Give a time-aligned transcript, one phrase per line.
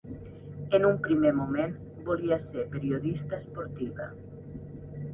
[0.77, 1.77] En un primer moment
[2.09, 4.13] volia ser periodista esportiva.